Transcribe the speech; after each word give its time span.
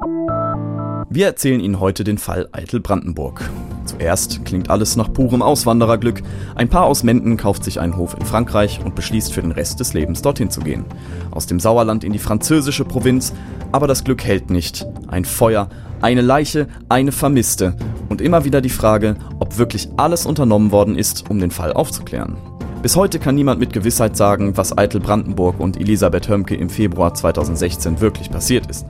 Wir 0.00 1.26
erzählen 1.26 1.58
Ihnen 1.58 1.80
heute 1.80 2.04
den 2.04 2.18
Fall 2.18 2.48
Eitel 2.52 2.78
Brandenburg. 2.80 3.50
Zuerst 3.84 4.44
klingt 4.44 4.70
alles 4.70 4.94
nach 4.94 5.12
purem 5.12 5.42
Auswandererglück. 5.42 6.22
Ein 6.54 6.68
Paar 6.68 6.84
aus 6.84 7.02
Menden 7.02 7.36
kauft 7.36 7.64
sich 7.64 7.80
einen 7.80 7.96
Hof 7.96 8.14
in 8.14 8.24
Frankreich 8.24 8.80
und 8.84 8.94
beschließt 8.94 9.32
für 9.32 9.42
den 9.42 9.50
Rest 9.50 9.80
des 9.80 9.94
Lebens 9.94 10.22
dorthin 10.22 10.50
zu 10.50 10.60
gehen. 10.60 10.84
Aus 11.32 11.46
dem 11.46 11.58
Sauerland 11.58 12.04
in 12.04 12.12
die 12.12 12.20
französische 12.20 12.84
Provinz, 12.84 13.32
aber 13.72 13.88
das 13.88 14.04
Glück 14.04 14.22
hält 14.24 14.50
nicht. 14.50 14.86
Ein 15.08 15.24
Feuer, 15.24 15.68
eine 16.00 16.20
Leiche, 16.20 16.68
eine 16.88 17.10
Vermisste 17.10 17.74
und 18.08 18.20
immer 18.20 18.44
wieder 18.44 18.60
die 18.60 18.68
Frage, 18.68 19.16
ob 19.40 19.58
wirklich 19.58 19.88
alles 19.96 20.26
unternommen 20.26 20.70
worden 20.70 20.96
ist, 20.96 21.28
um 21.28 21.40
den 21.40 21.50
Fall 21.50 21.72
aufzuklären. 21.72 22.36
Bis 22.82 22.94
heute 22.94 23.18
kann 23.18 23.34
niemand 23.34 23.58
mit 23.58 23.72
Gewissheit 23.72 24.16
sagen, 24.16 24.56
was 24.56 24.78
Eitel 24.78 25.00
Brandenburg 25.00 25.58
und 25.58 25.76
Elisabeth 25.76 26.28
Hömke 26.28 26.54
im 26.54 26.70
Februar 26.70 27.14
2016 27.14 28.00
wirklich 28.00 28.30
passiert 28.30 28.68
ist. 28.68 28.86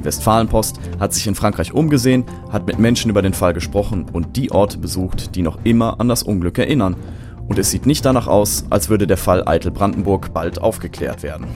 Die 0.00 0.04
Westfalenpost 0.06 0.80
hat 0.98 1.12
sich 1.12 1.26
in 1.26 1.34
Frankreich 1.34 1.74
umgesehen, 1.74 2.24
hat 2.50 2.66
mit 2.66 2.78
Menschen 2.78 3.10
über 3.10 3.20
den 3.20 3.34
Fall 3.34 3.52
gesprochen 3.52 4.06
und 4.10 4.34
die 4.38 4.50
Orte 4.50 4.78
besucht, 4.78 5.34
die 5.36 5.42
noch 5.42 5.58
immer 5.62 6.00
an 6.00 6.08
das 6.08 6.22
Unglück 6.22 6.56
erinnern. 6.56 6.96
Und 7.46 7.58
es 7.58 7.70
sieht 7.70 7.84
nicht 7.84 8.06
danach 8.06 8.26
aus, 8.26 8.64
als 8.70 8.88
würde 8.88 9.06
der 9.06 9.18
Fall 9.18 9.46
Eitel 9.46 9.70
Brandenburg 9.70 10.32
bald 10.32 10.58
aufgeklärt 10.58 11.22
werden. 11.22 11.48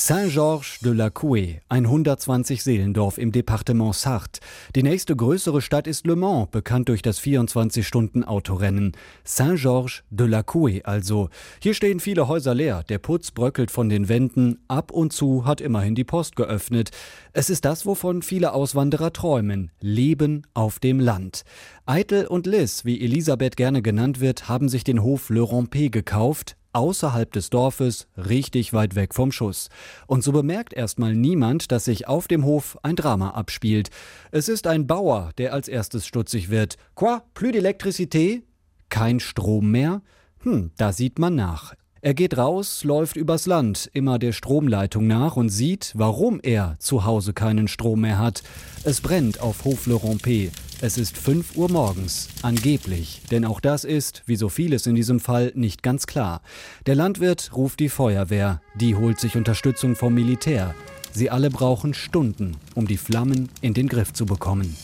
Saint-Georges 0.00 0.78
de 0.80 0.92
la 0.92 1.10
Couée, 1.10 1.60
ein 1.68 1.84
120-Seelendorf 1.84 3.18
im 3.18 3.32
Departement 3.32 3.92
Sarthe. 3.92 4.38
Die 4.76 4.84
nächste 4.84 5.16
größere 5.16 5.60
Stadt 5.60 5.88
ist 5.88 6.06
Le 6.06 6.14
Mans, 6.14 6.46
bekannt 6.52 6.88
durch 6.88 7.02
das 7.02 7.20
24-Stunden-Autorennen. 7.20 8.92
Saint-Georges 9.24 10.04
de 10.10 10.28
la 10.28 10.42
Couée 10.42 10.84
also. 10.84 11.30
Hier 11.60 11.74
stehen 11.74 11.98
viele 11.98 12.28
Häuser 12.28 12.54
leer, 12.54 12.84
der 12.84 12.98
Putz 12.98 13.32
bröckelt 13.32 13.72
von 13.72 13.88
den 13.88 14.08
Wänden, 14.08 14.60
ab 14.68 14.92
und 14.92 15.12
zu 15.12 15.44
hat 15.44 15.60
immerhin 15.60 15.96
die 15.96 16.04
Post 16.04 16.36
geöffnet. 16.36 16.90
Es 17.32 17.50
ist 17.50 17.64
das, 17.64 17.84
wovon 17.84 18.22
viele 18.22 18.52
Auswanderer 18.52 19.12
träumen. 19.12 19.72
Leben 19.80 20.46
auf 20.54 20.78
dem 20.78 21.00
Land. 21.00 21.42
Eitel 21.86 22.24
und 22.28 22.46
Liz, 22.46 22.84
wie 22.84 23.00
Elisabeth 23.00 23.56
gerne 23.56 23.82
genannt 23.82 24.20
wird, 24.20 24.48
haben 24.48 24.68
sich 24.68 24.84
den 24.84 25.02
Hof 25.02 25.28
Le 25.28 25.40
Rompé 25.40 25.90
gekauft, 25.90 26.56
außerhalb 26.78 27.32
des 27.32 27.50
Dorfes, 27.50 28.06
richtig 28.16 28.72
weit 28.72 28.94
weg 28.94 29.14
vom 29.14 29.32
Schuss. 29.32 29.68
Und 30.06 30.22
so 30.22 30.32
bemerkt 30.32 30.72
erstmal 30.72 31.14
niemand, 31.14 31.72
dass 31.72 31.84
sich 31.84 32.08
auf 32.08 32.28
dem 32.28 32.44
Hof 32.44 32.78
ein 32.82 32.96
Drama 32.96 33.30
abspielt. 33.30 33.90
Es 34.30 34.48
ist 34.48 34.66
ein 34.66 34.86
Bauer, 34.86 35.32
der 35.38 35.52
als 35.52 35.68
erstes 35.68 36.06
stutzig 36.06 36.48
wird. 36.48 36.76
Quoi? 36.94 37.18
Plus 37.34 37.52
d'électricité? 37.52 38.42
Kein 38.88 39.20
Strom 39.20 39.70
mehr? 39.70 40.02
Hm, 40.42 40.70
da 40.76 40.92
sieht 40.92 41.18
man 41.18 41.34
nach. 41.34 41.74
Er 42.00 42.14
geht 42.14 42.38
raus, 42.38 42.84
läuft 42.84 43.16
übers 43.16 43.46
Land, 43.46 43.90
immer 43.92 44.20
der 44.20 44.30
Stromleitung 44.30 45.08
nach 45.08 45.34
und 45.34 45.48
sieht, 45.48 45.92
warum 45.96 46.38
er 46.40 46.76
zu 46.78 47.04
Hause 47.04 47.32
keinen 47.32 47.66
Strom 47.66 48.02
mehr 48.02 48.18
hat. 48.18 48.44
Es 48.84 49.00
brennt 49.00 49.40
auf 49.40 49.64
Hof 49.64 49.86
Le 49.86 49.94
Rompé. 49.94 50.50
Es 50.80 50.96
ist 50.96 51.18
5 51.18 51.56
Uhr 51.56 51.68
morgens, 51.68 52.28
angeblich, 52.42 53.22
denn 53.32 53.44
auch 53.44 53.58
das 53.58 53.82
ist, 53.82 54.22
wie 54.26 54.36
so 54.36 54.48
vieles 54.48 54.86
in 54.86 54.94
diesem 54.94 55.18
Fall, 55.18 55.50
nicht 55.56 55.82
ganz 55.82 56.06
klar. 56.06 56.40
Der 56.86 56.94
Landwirt 56.94 57.50
ruft 57.56 57.80
die 57.80 57.88
Feuerwehr, 57.88 58.62
die 58.76 58.94
holt 58.94 59.18
sich 59.18 59.36
Unterstützung 59.36 59.96
vom 59.96 60.14
Militär. 60.14 60.76
Sie 61.12 61.30
alle 61.30 61.50
brauchen 61.50 61.94
Stunden, 61.94 62.56
um 62.76 62.86
die 62.86 62.96
Flammen 62.96 63.48
in 63.60 63.74
den 63.74 63.88
Griff 63.88 64.12
zu 64.12 64.24
bekommen. 64.24 64.76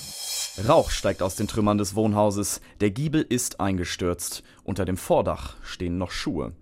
Rauch 0.69 0.91
steigt 0.91 1.23
aus 1.23 1.37
den 1.37 1.47
Trümmern 1.47 1.79
des 1.79 1.95
Wohnhauses, 1.95 2.61
der 2.81 2.91
Giebel 2.91 3.23
ist 3.23 3.61
eingestürzt, 3.61 4.43
unter 4.65 4.85
dem 4.85 4.97
Vordach 4.97 5.55
stehen 5.63 5.97
noch 5.97 6.11
Schuhe. 6.11 6.53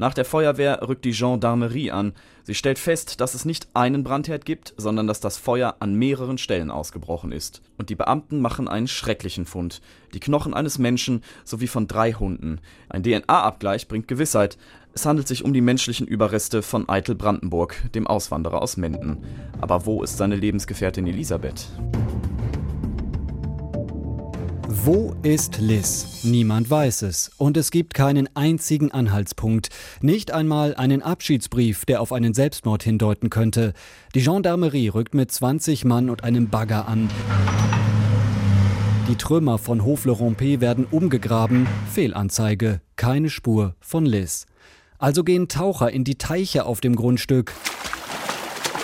Nach 0.00 0.14
der 0.14 0.24
Feuerwehr 0.24 0.80
rückt 0.86 1.04
die 1.04 1.10
Gendarmerie 1.10 1.90
an. 1.90 2.12
Sie 2.44 2.54
stellt 2.54 2.78
fest, 2.78 3.20
dass 3.20 3.34
es 3.34 3.44
nicht 3.44 3.66
einen 3.74 4.04
Brandherd 4.04 4.44
gibt, 4.44 4.72
sondern 4.76 5.08
dass 5.08 5.18
das 5.18 5.36
Feuer 5.38 5.74
an 5.80 5.96
mehreren 5.96 6.38
Stellen 6.38 6.70
ausgebrochen 6.70 7.32
ist. 7.32 7.62
Und 7.78 7.90
die 7.90 7.96
Beamten 7.96 8.40
machen 8.40 8.68
einen 8.68 8.86
schrecklichen 8.86 9.44
Fund. 9.44 9.82
Die 10.14 10.20
Knochen 10.20 10.54
eines 10.54 10.78
Menschen 10.78 11.24
sowie 11.44 11.66
von 11.66 11.88
drei 11.88 12.12
Hunden. 12.12 12.60
Ein 12.88 13.02
DNA-Abgleich 13.02 13.88
bringt 13.88 14.06
Gewissheit. 14.06 14.56
Es 14.94 15.04
handelt 15.04 15.26
sich 15.26 15.44
um 15.44 15.52
die 15.52 15.60
menschlichen 15.60 16.06
Überreste 16.06 16.62
von 16.62 16.88
Eitel 16.88 17.16
Brandenburg, 17.16 17.82
dem 17.92 18.06
Auswanderer 18.06 18.62
aus 18.62 18.76
Menden. 18.76 19.18
Aber 19.60 19.84
wo 19.84 20.04
ist 20.04 20.16
seine 20.16 20.36
Lebensgefährtin 20.36 21.08
Elisabeth? 21.08 21.66
Wo 24.70 25.16
ist 25.22 25.56
Liz? 25.60 26.24
Niemand 26.24 26.68
weiß 26.68 27.00
es. 27.02 27.30
Und 27.38 27.56
es 27.56 27.70
gibt 27.70 27.94
keinen 27.94 28.28
einzigen 28.36 28.92
Anhaltspunkt. 28.92 29.70
Nicht 30.02 30.30
einmal 30.30 30.74
einen 30.74 31.00
Abschiedsbrief, 31.00 31.86
der 31.86 32.02
auf 32.02 32.12
einen 32.12 32.34
Selbstmord 32.34 32.82
hindeuten 32.82 33.30
könnte. 33.30 33.72
Die 34.14 34.20
Gendarmerie 34.20 34.88
rückt 34.88 35.14
mit 35.14 35.32
20 35.32 35.86
Mann 35.86 36.10
und 36.10 36.22
einem 36.22 36.50
Bagger 36.50 36.86
an. 36.86 37.08
Die 39.08 39.16
Trümmer 39.16 39.56
von 39.56 39.84
Hof 39.84 40.04
Le 40.04 40.12
Rompé 40.12 40.60
werden 40.60 40.84
umgegraben. 40.84 41.66
Fehlanzeige. 41.90 42.82
Keine 42.96 43.30
Spur 43.30 43.74
von 43.80 44.04
Liz. 44.04 44.44
Also 44.98 45.24
gehen 45.24 45.48
Taucher 45.48 45.90
in 45.90 46.04
die 46.04 46.18
Teiche 46.18 46.66
auf 46.66 46.82
dem 46.82 46.94
Grundstück. 46.94 47.54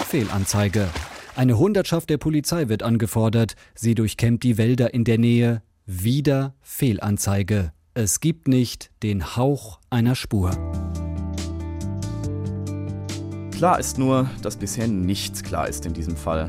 Fehlanzeige. 0.08 0.88
Eine 1.36 1.58
Hundertschaft 1.58 2.08
der 2.08 2.16
Polizei 2.16 2.70
wird 2.70 2.82
angefordert. 2.82 3.54
Sie 3.74 3.94
durchkämmt 3.94 4.44
die 4.44 4.56
Wälder 4.56 4.94
in 4.94 5.04
der 5.04 5.18
Nähe. 5.18 5.60
Wieder 5.86 6.54
Fehlanzeige. 6.62 7.74
Es 7.92 8.20
gibt 8.20 8.48
nicht 8.48 8.90
den 9.02 9.36
Hauch 9.36 9.80
einer 9.90 10.14
Spur. 10.14 10.50
Klar 13.50 13.78
ist 13.78 13.98
nur, 13.98 14.30
dass 14.40 14.56
bisher 14.56 14.88
nichts 14.88 15.42
klar 15.42 15.68
ist 15.68 15.84
in 15.84 15.92
diesem 15.92 16.16
Fall. 16.16 16.48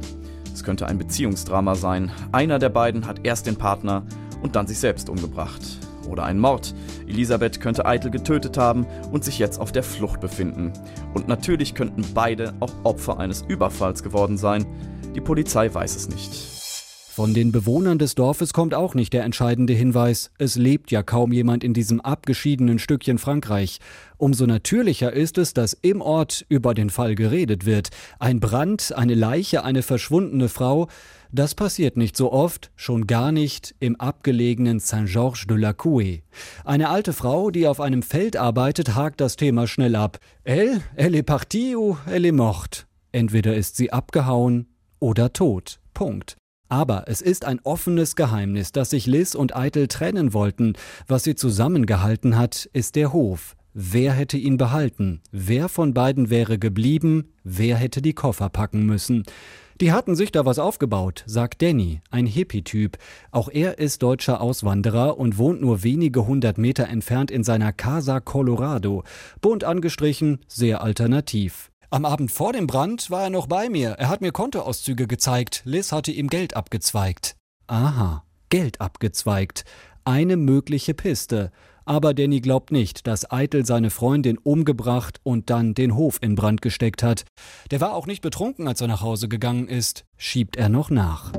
Es 0.54 0.64
könnte 0.64 0.88
ein 0.88 0.98
Beziehungsdrama 0.98 1.76
sein. 1.76 2.14
Einer 2.32 2.60
der 2.60 2.70
beiden 2.70 3.06
hat 3.08 3.26
erst 3.26 3.46
den 3.46 3.58
Partner 3.58 4.06
und 4.42 4.56
dann 4.56 4.68
sich 4.68 4.80
selbst 4.80 5.10
umgebracht. 5.10 5.62
Oder 6.08 6.24
ein 6.24 6.40
Mord. 6.40 6.74
Elisabeth 7.06 7.60
könnte 7.60 7.86
Eitel 7.86 8.12
getötet 8.12 8.58
haben 8.58 8.86
und 9.12 9.26
sich 9.26 9.38
jetzt 9.38 9.60
auf 9.60 9.74
der 9.74 9.84
Flucht 9.84 10.22
befinden. 10.22 10.72
Und 11.14 11.28
natürlich 11.28 11.76
könnten 11.76 12.06
beide 12.14 12.54
auch 12.62 12.72
Opfer 12.86 13.20
eines 13.20 13.42
Überfalls 13.42 14.02
geworden 14.02 14.38
sein. 14.38 14.66
Die 15.14 15.20
Polizei 15.20 15.74
weiß 15.74 15.98
es 15.98 16.08
nicht. 16.08 16.65
Von 17.16 17.34
den 17.34 17.54
Bewohnern 17.54 17.98
des 17.98 18.14
Dorfes 18.14 18.52
kommt 18.52 18.74
auch 18.74 18.94
nicht 18.94 19.14
der 19.14 19.24
entscheidende 19.24 19.72
Hinweis, 19.72 20.32
es 20.38 20.58
lebt 20.58 20.92
ja 20.92 21.02
kaum 21.02 21.32
jemand 21.32 21.64
in 21.64 21.74
diesem 21.74 22.02
abgeschiedenen 22.02 22.78
Stückchen 22.78 23.20
Frankreich. 23.20 23.80
Umso 24.18 24.46
natürlicher 24.46 25.14
ist 25.14 25.38
es, 25.38 25.54
dass 25.54 25.72
im 25.72 26.02
Ort 26.02 26.46
über 26.50 26.74
den 26.74 26.90
Fall 26.90 27.16
geredet 27.16 27.66
wird. 27.66 27.92
Ein 28.20 28.42
Brand, 28.42 28.94
eine 28.98 29.16
Leiche, 29.16 29.64
eine 29.64 29.82
verschwundene 29.82 30.50
Frau, 30.50 30.90
das 31.32 31.56
passiert 31.56 31.96
nicht 31.96 32.18
so 32.18 32.34
oft, 32.34 32.70
schon 32.76 33.08
gar 33.08 33.32
nicht 33.32 33.76
im 33.80 33.96
abgelegenen 33.96 34.82
Saint-Georges 34.82 35.48
de 35.48 35.56
la 35.56 35.70
Couée. 35.70 36.24
Eine 36.66 36.90
alte 36.90 37.14
Frau, 37.14 37.50
die 37.50 37.66
auf 37.66 37.80
einem 37.80 38.04
Feld 38.04 38.36
arbeitet, 38.36 38.94
hakt 38.94 39.22
das 39.22 39.38
Thema 39.38 39.68
schnell 39.68 39.96
ab. 39.96 40.20
Elle, 40.44 40.82
elle 40.98 41.20
est 41.20 41.26
partie 41.26 41.78
ou 41.78 41.96
elle 42.12 42.28
est 42.28 42.36
morte. 42.36 42.88
Entweder 43.14 43.56
ist 43.56 43.78
sie 43.78 43.94
abgehauen 43.94 44.68
oder 45.00 45.32
tot. 45.32 45.80
Punkt. 45.94 46.36
Aber 46.70 47.06
es 47.08 47.22
ist 47.22 47.46
ein 47.46 47.60
offenes 47.64 48.16
Geheimnis, 48.16 48.72
dass 48.72 48.90
sich 48.90 49.06
Liz 49.06 49.36
und 49.36 49.56
Eitel 49.56 49.88
trennen 49.88 50.34
wollten. 50.34 50.74
Was 51.08 51.24
sie 51.24 51.36
zusammengehalten 51.36 52.38
hat, 52.38 52.70
ist 52.74 52.96
der 52.96 53.14
Hof. 53.14 53.56
Wer 53.74 54.14
hätte 54.14 54.38
ihn 54.38 54.58
behalten? 54.58 55.22
Wer 55.32 55.68
von 55.68 55.94
beiden 55.94 56.30
wäre 56.30 56.58
geblieben? 56.58 57.34
Wer 57.44 57.76
hätte 57.76 58.02
die 58.02 58.14
Koffer 58.14 58.50
packen 58.50 58.86
müssen? 58.86 59.26
Die 59.82 59.92
hatten 59.92 60.16
sich 60.16 60.32
da 60.32 60.46
was 60.46 60.58
aufgebaut, 60.58 61.26
sagt 61.28 61.62
Danny, 61.62 62.00
ein 62.10 62.26
Hippie-Typ. 62.26 62.98
Auch 63.32 63.50
er 63.50 63.78
ist 63.78 64.02
deutscher 64.02 64.40
Auswanderer 64.40 65.18
und 65.18 65.38
wohnt 65.38 65.60
nur 65.60 65.84
wenige 65.84 66.26
hundert 66.26 66.58
Meter 66.58 66.88
entfernt 66.88 67.30
in 67.30 67.44
seiner 67.44 67.74
Casa 67.74 68.22
Colorado. 68.22 69.04
Bunt 69.42 69.66
angestrichen, 69.66 70.40
sehr 70.48 70.82
alternativ. 70.82 71.72
Am 71.96 72.04
Abend 72.04 72.30
vor 72.30 72.52
dem 72.52 72.68
Brand 72.68 73.10
war 73.10 73.24
er 73.24 73.30
noch 73.30 73.48
bei 73.48 73.70
mir. 73.70 73.92
Er 73.92 74.10
hat 74.10 74.20
mir 74.20 74.34
Kontoauszüge 74.34 75.08
gezeigt. 75.08 75.62
Liz 75.64 75.94
hatte 75.94 76.12
ihm 76.12 76.28
Geld 76.28 76.54
abgezweigt. 76.54 77.38
Aha, 77.68 78.26
Geld 78.50 78.82
abgezweigt. 78.82 79.64
Eine 80.04 80.36
mögliche 80.36 80.94
Piste. 80.94 81.54
Aber 81.86 82.14
Danny 82.14 82.42
glaubt 82.42 82.74
nicht, 82.74 83.08
dass 83.08 83.32
Eitel 83.32 83.66
seine 83.66 83.92
Freundin 83.92 84.38
umgebracht 84.38 85.22
und 85.24 85.50
dann 85.50 85.74
den 85.74 85.96
Hof 85.96 86.18
in 86.20 86.36
Brand 86.36 86.62
gesteckt 86.62 87.02
hat. 87.02 87.24
Der 87.72 87.80
war 87.80 87.94
auch 87.94 88.08
nicht 88.08 88.22
betrunken, 88.22 88.68
als 88.68 88.82
er 88.82 88.88
nach 88.88 89.02
Hause 89.02 89.30
gegangen 89.30 89.70
ist, 89.70 90.04
schiebt 90.18 90.58
er 90.58 90.68
noch 90.68 90.90
nach. 90.90 91.32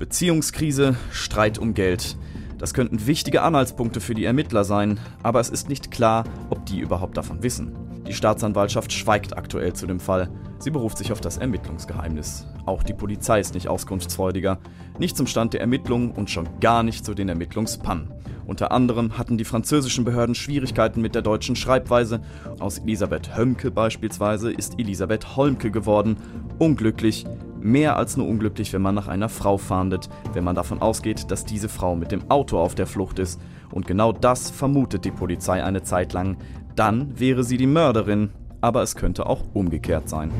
Beziehungskrise, 0.00 0.96
Streit 1.12 1.58
um 1.58 1.74
Geld. 1.74 2.16
Das 2.58 2.74
könnten 2.74 3.06
wichtige 3.06 3.42
Anhaltspunkte 3.42 4.00
für 4.00 4.16
die 4.16 4.24
Ermittler 4.24 4.64
sein, 4.64 4.98
aber 5.22 5.38
es 5.38 5.50
ist 5.50 5.68
nicht 5.68 5.92
klar, 5.92 6.24
ob 6.50 6.66
die 6.66 6.80
überhaupt 6.80 7.16
davon 7.16 7.44
wissen. 7.44 7.85
Die 8.06 8.14
Staatsanwaltschaft 8.14 8.92
schweigt 8.92 9.36
aktuell 9.36 9.72
zu 9.72 9.86
dem 9.86 9.98
Fall. 9.98 10.28
Sie 10.58 10.70
beruft 10.70 10.98
sich 10.98 11.12
auf 11.12 11.20
das 11.20 11.38
Ermittlungsgeheimnis. 11.38 12.46
Auch 12.64 12.82
die 12.82 12.94
Polizei 12.94 13.40
ist 13.40 13.54
nicht 13.54 13.68
auskunftsfreudiger. 13.68 14.58
Nicht 14.98 15.16
zum 15.16 15.26
Stand 15.26 15.54
der 15.54 15.60
Ermittlungen 15.60 16.12
und 16.12 16.30
schon 16.30 16.48
gar 16.60 16.82
nicht 16.82 17.04
zu 17.04 17.14
den 17.14 17.28
Ermittlungspannen. 17.28 18.12
Unter 18.46 18.70
anderem 18.70 19.18
hatten 19.18 19.38
die 19.38 19.44
französischen 19.44 20.04
Behörden 20.04 20.36
Schwierigkeiten 20.36 21.02
mit 21.02 21.16
der 21.16 21.22
deutschen 21.22 21.56
Schreibweise. 21.56 22.20
Aus 22.60 22.78
Elisabeth 22.78 23.36
Hömke 23.36 23.72
beispielsweise 23.72 24.52
ist 24.52 24.78
Elisabeth 24.78 25.36
Holmke 25.36 25.72
geworden. 25.72 26.16
Unglücklich, 26.60 27.26
mehr 27.60 27.96
als 27.96 28.16
nur 28.16 28.28
unglücklich, 28.28 28.72
wenn 28.72 28.82
man 28.82 28.94
nach 28.94 29.08
einer 29.08 29.28
Frau 29.28 29.58
fahndet, 29.58 30.08
wenn 30.32 30.44
man 30.44 30.54
davon 30.54 30.80
ausgeht, 30.80 31.32
dass 31.32 31.44
diese 31.44 31.68
Frau 31.68 31.96
mit 31.96 32.12
dem 32.12 32.30
Auto 32.30 32.58
auf 32.58 32.76
der 32.76 32.86
Flucht 32.86 33.18
ist. 33.18 33.40
Und 33.72 33.88
genau 33.88 34.12
das 34.12 34.50
vermutet 34.50 35.04
die 35.04 35.10
Polizei 35.10 35.64
eine 35.64 35.82
Zeit 35.82 36.12
lang. 36.12 36.36
Dann 36.76 37.18
wäre 37.18 37.42
sie 37.42 37.56
die 37.56 37.66
Mörderin, 37.66 38.30
aber 38.60 38.82
es 38.82 38.94
könnte 38.94 39.26
auch 39.26 39.42
umgekehrt 39.54 40.08
sein. 40.08 40.30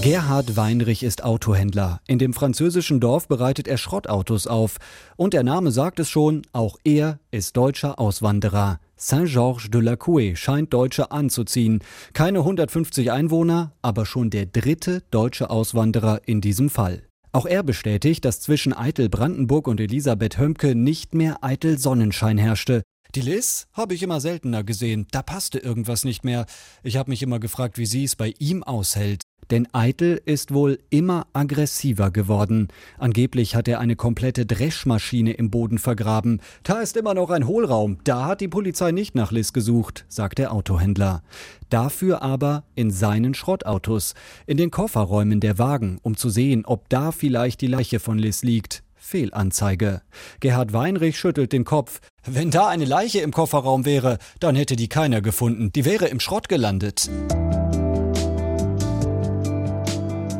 Gerhard 0.00 0.56
Weinrich 0.56 1.02
ist 1.02 1.24
Autohändler. 1.24 2.00
In 2.06 2.18
dem 2.18 2.32
französischen 2.32 3.00
Dorf 3.00 3.28
bereitet 3.28 3.68
er 3.68 3.76
Schrottautos 3.76 4.46
auf. 4.46 4.78
Und 5.16 5.34
der 5.34 5.42
Name 5.42 5.72
sagt 5.72 5.98
es 6.00 6.08
schon, 6.08 6.42
auch 6.52 6.78
er 6.84 7.18
ist 7.30 7.56
deutscher 7.56 7.98
Auswanderer. 7.98 8.80
Saint-Georges 8.96 9.70
de 9.70 9.80
la 9.80 9.94
Coué 9.94 10.36
scheint 10.36 10.72
Deutsche 10.72 11.10
anzuziehen. 11.10 11.80
Keine 12.14 12.38
150 12.38 13.12
Einwohner, 13.12 13.72
aber 13.82 14.06
schon 14.06 14.30
der 14.30 14.46
dritte 14.46 15.02
deutsche 15.10 15.50
Auswanderer 15.50 16.20
in 16.24 16.40
diesem 16.40 16.70
Fall. 16.70 17.02
Auch 17.32 17.46
er 17.46 17.62
bestätigt, 17.62 18.24
dass 18.24 18.40
zwischen 18.40 18.72
Eitel 18.72 19.08
Brandenburg 19.08 19.68
und 19.68 19.80
Elisabeth 19.80 20.38
Hömke 20.38 20.74
nicht 20.74 21.14
mehr 21.14 21.44
Eitel 21.44 21.78
Sonnenschein 21.78 22.38
herrschte. 22.38 22.82
Die 23.16 23.22
Liz 23.22 23.66
habe 23.72 23.94
ich 23.94 24.04
immer 24.04 24.20
seltener 24.20 24.62
gesehen. 24.62 25.06
Da 25.10 25.22
passte 25.22 25.58
irgendwas 25.58 26.04
nicht 26.04 26.24
mehr. 26.24 26.46
Ich 26.84 26.96
habe 26.96 27.10
mich 27.10 27.22
immer 27.22 27.40
gefragt, 27.40 27.76
wie 27.76 27.86
sie 27.86 28.04
es 28.04 28.14
bei 28.14 28.34
ihm 28.38 28.62
aushält. 28.62 29.22
Denn 29.50 29.66
Eitel 29.72 30.20
ist 30.26 30.54
wohl 30.54 30.78
immer 30.90 31.26
aggressiver 31.32 32.12
geworden. 32.12 32.68
Angeblich 32.98 33.56
hat 33.56 33.66
er 33.66 33.80
eine 33.80 33.96
komplette 33.96 34.46
Dreschmaschine 34.46 35.32
im 35.32 35.50
Boden 35.50 35.78
vergraben. 35.78 36.40
Da 36.62 36.80
ist 36.80 36.96
immer 36.96 37.14
noch 37.14 37.30
ein 37.30 37.48
Hohlraum. 37.48 37.98
Da 38.04 38.26
hat 38.26 38.40
die 38.40 38.48
Polizei 38.48 38.92
nicht 38.92 39.16
nach 39.16 39.32
Liz 39.32 39.52
gesucht, 39.52 40.04
sagt 40.06 40.38
der 40.38 40.52
Autohändler. 40.52 41.24
Dafür 41.68 42.22
aber 42.22 42.62
in 42.76 42.92
seinen 42.92 43.34
Schrottautos, 43.34 44.14
in 44.46 44.56
den 44.56 44.70
Kofferräumen 44.70 45.40
der 45.40 45.58
Wagen, 45.58 45.98
um 46.02 46.16
zu 46.16 46.30
sehen, 46.30 46.64
ob 46.64 46.88
da 46.88 47.10
vielleicht 47.10 47.60
die 47.60 47.66
Leiche 47.66 47.98
von 47.98 48.20
Liz 48.20 48.44
liegt. 48.44 48.84
Fehlanzeige. 49.00 50.02
Gerhard 50.40 50.72
Weinrich 50.72 51.18
schüttelt 51.18 51.52
den 51.52 51.64
Kopf. 51.64 52.00
Wenn 52.24 52.50
da 52.50 52.68
eine 52.68 52.84
Leiche 52.84 53.20
im 53.20 53.32
Kofferraum 53.32 53.84
wäre, 53.84 54.18
dann 54.38 54.54
hätte 54.54 54.76
die 54.76 54.88
keiner 54.88 55.22
gefunden. 55.22 55.72
Die 55.72 55.84
wäre 55.84 56.06
im 56.06 56.20
Schrott 56.20 56.48
gelandet. 56.48 57.10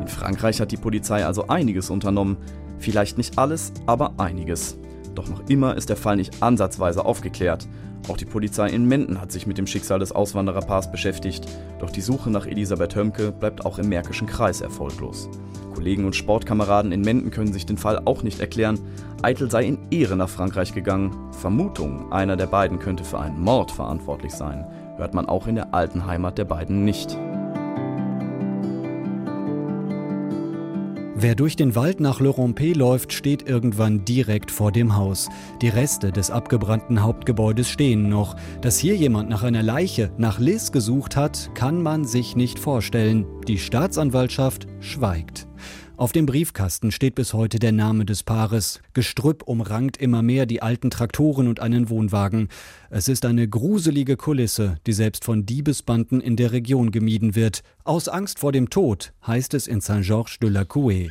Frankreich 0.06 0.60
hat 0.60 0.70
die 0.70 0.76
Polizei 0.76 1.24
also 1.24 1.48
einiges 1.48 1.90
unternommen. 1.90 2.36
Vielleicht 2.78 3.16
nicht 3.16 3.38
alles, 3.38 3.72
aber 3.86 4.20
einiges. 4.20 4.78
Doch 5.20 5.28
noch 5.28 5.50
immer 5.50 5.76
ist 5.76 5.90
der 5.90 5.98
Fall 5.98 6.16
nicht 6.16 6.42
ansatzweise 6.42 7.04
aufgeklärt. 7.04 7.68
Auch 8.08 8.16
die 8.16 8.24
Polizei 8.24 8.70
in 8.70 8.86
Menden 8.88 9.20
hat 9.20 9.30
sich 9.30 9.46
mit 9.46 9.58
dem 9.58 9.66
Schicksal 9.66 9.98
des 9.98 10.12
Auswandererpaars 10.12 10.90
beschäftigt, 10.90 11.46
doch 11.78 11.90
die 11.90 12.00
Suche 12.00 12.30
nach 12.30 12.46
Elisabeth 12.46 12.96
Hömke 12.96 13.30
bleibt 13.30 13.66
auch 13.66 13.78
im 13.78 13.90
Märkischen 13.90 14.26
Kreis 14.26 14.62
erfolglos. 14.62 15.28
Kollegen 15.74 16.06
und 16.06 16.16
Sportkameraden 16.16 16.90
in 16.90 17.02
Menden 17.02 17.30
können 17.30 17.52
sich 17.52 17.66
den 17.66 17.76
Fall 17.76 18.00
auch 18.06 18.22
nicht 18.22 18.40
erklären. 18.40 18.78
Eitel 19.20 19.50
sei 19.50 19.66
in 19.66 19.78
Ehre 19.90 20.16
nach 20.16 20.30
Frankreich 20.30 20.72
gegangen. 20.72 21.14
Vermutung, 21.32 22.10
einer 22.10 22.38
der 22.38 22.46
beiden 22.46 22.78
könnte 22.78 23.04
für 23.04 23.20
einen 23.20 23.42
Mord 23.42 23.70
verantwortlich 23.70 24.32
sein, 24.32 24.64
hört 24.96 25.12
man 25.12 25.26
auch 25.26 25.46
in 25.46 25.56
der 25.56 25.74
alten 25.74 26.06
Heimat 26.06 26.38
der 26.38 26.46
beiden 26.46 26.86
nicht. 26.86 27.18
Wer 31.22 31.34
durch 31.34 31.54
den 31.54 31.74
Wald 31.74 32.00
nach 32.00 32.20
Le 32.20 32.30
Rompé 32.30 32.74
läuft, 32.74 33.12
steht 33.12 33.46
irgendwann 33.46 34.06
direkt 34.06 34.50
vor 34.50 34.72
dem 34.72 34.96
Haus. 34.96 35.28
Die 35.60 35.68
Reste 35.68 36.12
des 36.12 36.30
abgebrannten 36.30 37.02
Hauptgebäudes 37.02 37.68
stehen 37.68 38.08
noch. 38.08 38.36
Dass 38.62 38.78
hier 38.78 38.96
jemand 38.96 39.28
nach 39.28 39.42
einer 39.42 39.62
Leiche, 39.62 40.10
nach 40.16 40.38
Liz 40.38 40.72
gesucht 40.72 41.16
hat, 41.16 41.50
kann 41.54 41.82
man 41.82 42.06
sich 42.06 42.36
nicht 42.36 42.58
vorstellen. 42.58 43.26
Die 43.46 43.58
Staatsanwaltschaft 43.58 44.66
schweigt. 44.80 45.39
Auf 46.00 46.12
dem 46.12 46.24
Briefkasten 46.24 46.92
steht 46.92 47.14
bis 47.14 47.34
heute 47.34 47.58
der 47.58 47.72
Name 47.72 48.06
des 48.06 48.22
Paares. 48.22 48.80
Gestrüpp 48.94 49.42
umrankt 49.42 49.98
immer 49.98 50.22
mehr 50.22 50.46
die 50.46 50.62
alten 50.62 50.88
Traktoren 50.88 51.46
und 51.46 51.60
einen 51.60 51.90
Wohnwagen. 51.90 52.48
Es 52.88 53.06
ist 53.06 53.26
eine 53.26 53.46
gruselige 53.46 54.16
Kulisse, 54.16 54.76
die 54.86 54.94
selbst 54.94 55.26
von 55.26 55.44
Diebesbanden 55.44 56.22
in 56.22 56.36
der 56.36 56.52
Region 56.52 56.90
gemieden 56.90 57.34
wird. 57.34 57.62
Aus 57.84 58.08
Angst 58.08 58.38
vor 58.38 58.50
dem 58.50 58.70
Tod, 58.70 59.12
heißt 59.26 59.52
es 59.52 59.66
in 59.66 59.82
Saint-Georges 59.82 60.38
de 60.38 60.48
la 60.48 60.62
Coué. 60.62 61.10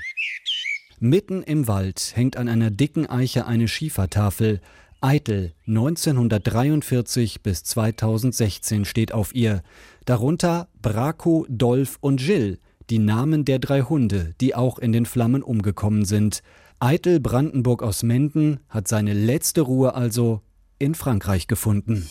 Mitten 0.99 1.43
im 1.43 1.67
Wald 1.67 2.13
hängt 2.15 2.35
an 2.35 2.49
einer 2.49 2.71
dicken 2.71 3.05
Eiche 3.05 3.45
eine 3.45 3.67
Schiefertafel. 3.67 4.59
Eitel 5.01 5.53
1943 5.67 7.43
bis 7.43 7.63
2016 7.63 8.85
steht 8.85 9.11
auf 9.11 9.35
ihr. 9.35 9.61
Darunter 10.05 10.67
Braco, 10.81 11.45
Dolf 11.47 11.99
und 12.01 12.23
Jill 12.23 12.57
die 12.89 12.99
Namen 12.99 13.45
der 13.45 13.59
drei 13.59 13.81
Hunde, 13.81 14.33
die 14.41 14.55
auch 14.55 14.79
in 14.79 14.91
den 14.91 15.05
Flammen 15.05 15.43
umgekommen 15.43 16.05
sind. 16.05 16.41
Eitel 16.79 17.19
Brandenburg 17.19 17.83
aus 17.83 18.03
Menden 18.03 18.59
hat 18.69 18.87
seine 18.87 19.13
letzte 19.13 19.61
Ruhe 19.61 19.93
also 19.93 20.41
in 20.79 20.95
Frankreich 20.95 21.47
gefunden. 21.47 22.09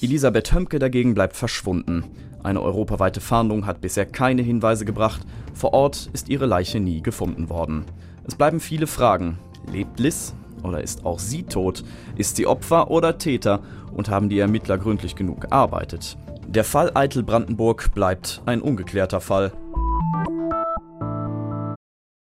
Elisabeth 0.00 0.52
Hömke 0.52 0.78
dagegen 0.78 1.14
bleibt 1.14 1.34
verschwunden. 1.36 2.04
Eine 2.42 2.62
europaweite 2.62 3.20
Fahndung 3.20 3.66
hat 3.66 3.80
bisher 3.80 4.06
keine 4.06 4.42
Hinweise 4.42 4.84
gebracht. 4.84 5.22
Vor 5.54 5.72
Ort 5.72 6.10
ist 6.12 6.28
ihre 6.28 6.46
Leiche 6.46 6.78
nie 6.78 7.00
gefunden 7.00 7.48
worden. 7.48 7.84
Es 8.24 8.34
bleiben 8.34 8.60
viele 8.60 8.86
Fragen. 8.86 9.38
Lebt 9.72 9.98
Liz? 9.98 10.34
Oder 10.62 10.82
ist 10.82 11.04
auch 11.04 11.18
sie 11.18 11.42
tot? 11.44 11.82
Ist 12.16 12.36
sie 12.36 12.46
Opfer 12.46 12.90
oder 12.90 13.18
Täter? 13.18 13.62
Und 13.92 14.10
haben 14.10 14.28
die 14.28 14.38
Ermittler 14.38 14.78
gründlich 14.78 15.16
genug 15.16 15.40
gearbeitet? 15.40 16.18
Der 16.48 16.64
Fall 16.64 16.92
Eitel 16.94 17.24
Brandenburg 17.24 17.92
bleibt 17.92 18.40
ein 18.46 18.62
ungeklärter 18.62 19.20
Fall. 19.20 19.52